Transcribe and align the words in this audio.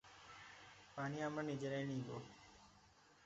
পানি 0.97 1.17
আমরা 1.23 1.43
নিজেরাই 1.43 1.85
নিবো। 1.85 2.17